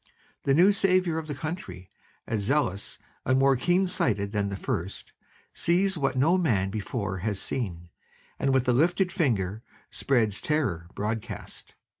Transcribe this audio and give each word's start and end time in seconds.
The 0.45 0.55
new 0.55 0.71
saviour 0.71 1.19
of 1.19 1.27
the 1.27 1.35
country, 1.35 1.87
as 2.25 2.41
zealous 2.41 2.97
and 3.23 3.37
more 3.37 3.55
keen 3.55 3.85
sighted 3.85 4.31
than 4.31 4.49
the 4.49 4.55
first, 4.55 5.13
sees 5.53 5.95
what 5.95 6.15
no 6.17 6.39
man 6.39 6.71
before 6.71 7.19
had 7.19 7.37
seen 7.37 7.89
and 8.39 8.51
with 8.51 8.67
a 8.67 8.73
lifted 8.73 9.11
finger 9.11 9.61
spreads 9.91 10.41
terror 10.41 10.87
broadcast. 10.95 11.75